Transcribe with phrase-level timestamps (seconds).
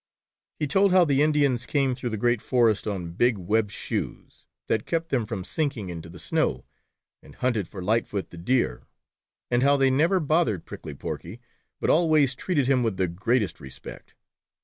[0.57, 4.87] He told how the Indians came through the great forest on big webbed shoes, that
[4.87, 6.65] kept them from sinking into the snow,
[7.21, 8.81] and hunted for Lightfoot the Deer,
[9.51, 11.39] and how they never bothered Prickly Porky,
[11.79, 14.15] but always treated him with the greatest respect.